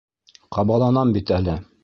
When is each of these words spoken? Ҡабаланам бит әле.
Ҡабаланам 0.57 1.13
бит 1.19 1.37
әле. 1.41 1.59